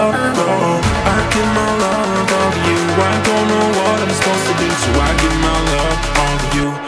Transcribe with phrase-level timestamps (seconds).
[0.00, 2.28] I give my love
[4.14, 4.54] supposed to
[6.56, 6.87] you.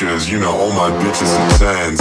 [0.00, 1.99] Cause you know all my bitches and fans.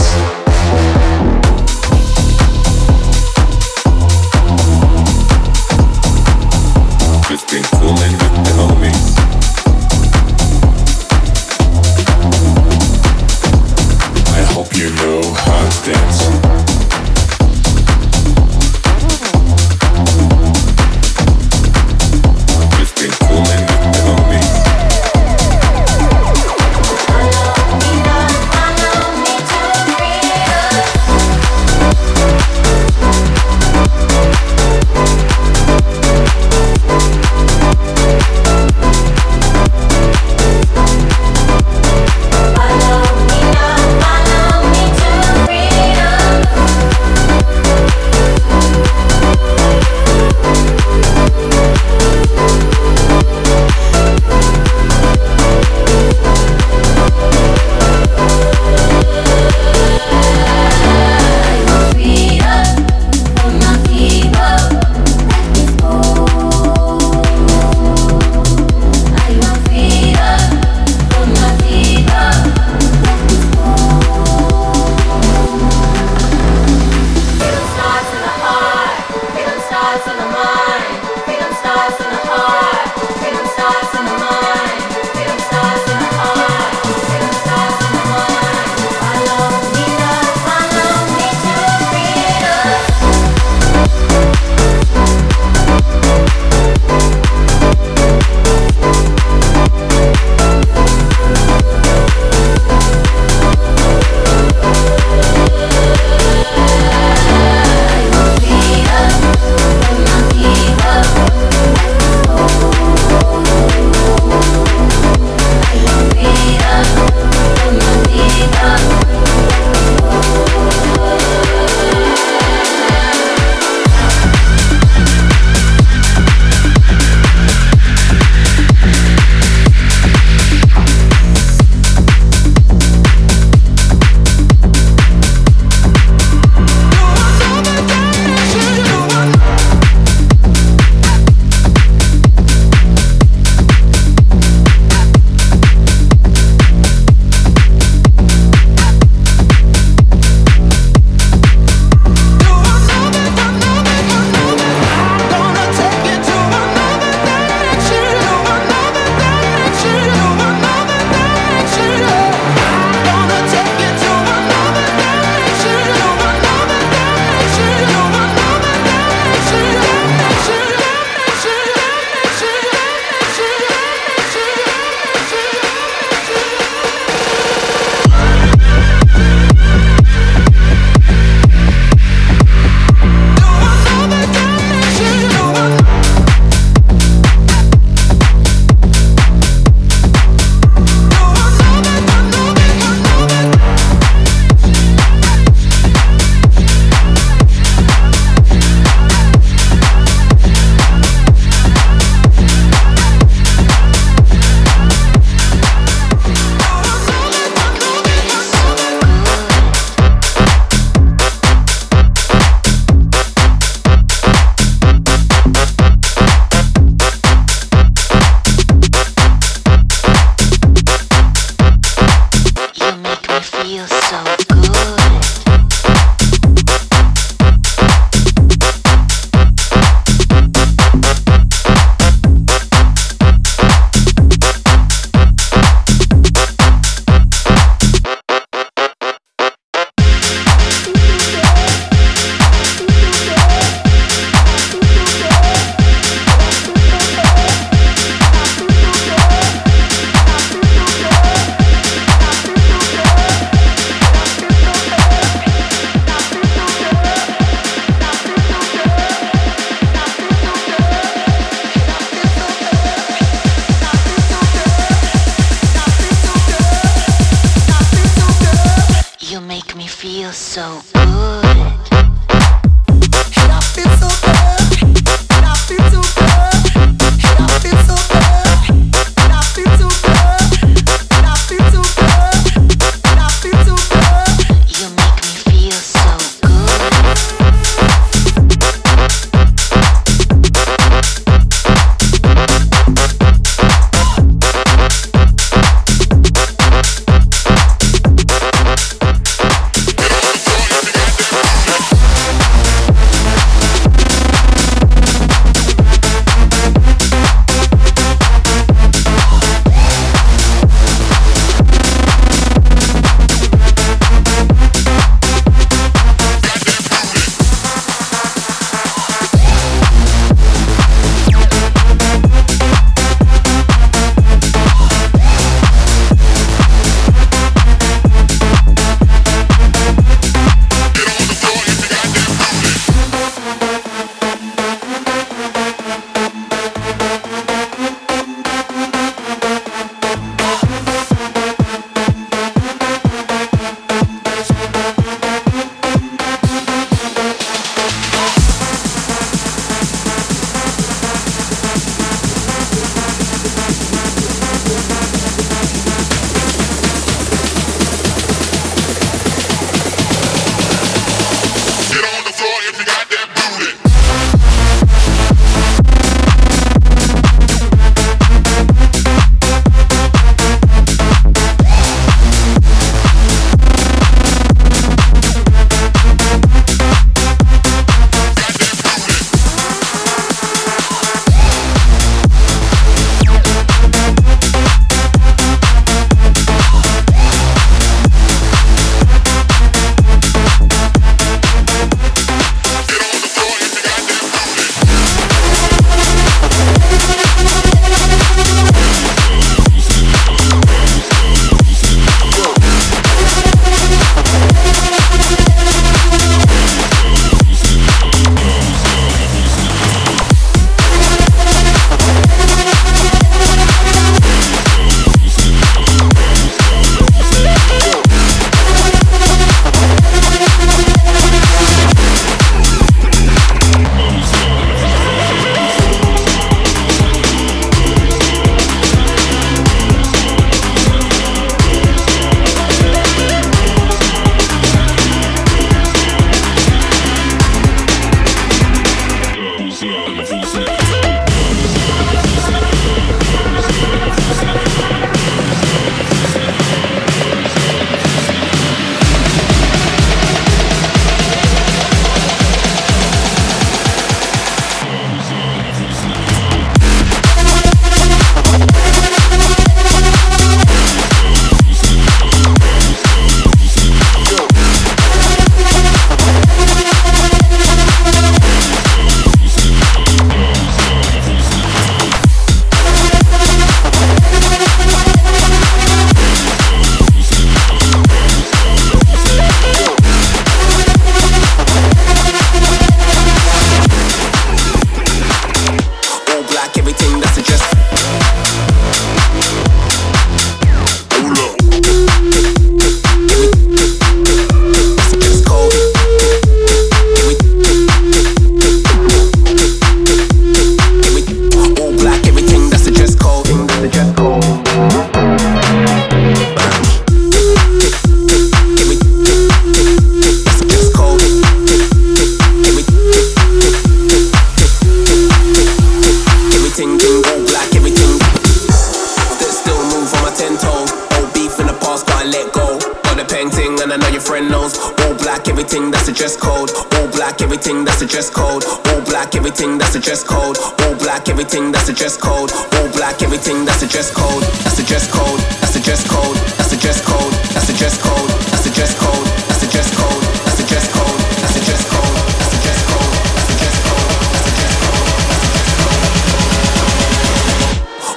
[528.09, 528.65] Dress code.
[528.65, 530.57] All black, everything that's the dress code.
[530.57, 532.51] All black, everything that's the dress code.
[532.51, 534.41] All black, everything that's the dress code.
[534.65, 535.39] That's the dress code.
[535.61, 536.35] That's the dress code.
[536.57, 537.31] That's the dress code.
[537.53, 538.29] That's the dress code.
[538.49, 539.27] That's the dress code.
[539.45, 540.21] That's the dress code.
[540.49, 541.13] That's the dress code.
[541.29, 542.17] That's the dress code.
[542.39, 543.13] That's the dress code.
[543.29, 544.17] That's the dress code.
[544.33, 545.09] That's the dress code.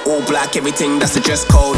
[0.09, 1.77] All black, everything that's the dress code.